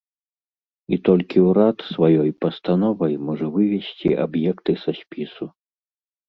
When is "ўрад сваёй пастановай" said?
1.47-3.13